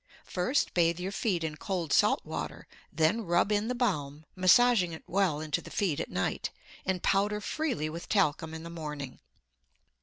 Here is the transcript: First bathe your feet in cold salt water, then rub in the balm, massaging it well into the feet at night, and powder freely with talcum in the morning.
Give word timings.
First 0.25 0.73
bathe 0.73 0.99
your 0.99 1.11
feet 1.11 1.43
in 1.43 1.57
cold 1.57 1.93
salt 1.93 2.25
water, 2.25 2.65
then 2.91 3.21
rub 3.21 3.51
in 3.51 3.67
the 3.67 3.75
balm, 3.75 4.25
massaging 4.35 4.93
it 4.93 5.03
well 5.05 5.39
into 5.39 5.61
the 5.61 5.69
feet 5.69 5.99
at 5.99 6.09
night, 6.09 6.49
and 6.87 7.03
powder 7.03 7.39
freely 7.39 7.87
with 7.87 8.09
talcum 8.09 8.55
in 8.55 8.63
the 8.63 8.71
morning. 8.71 9.19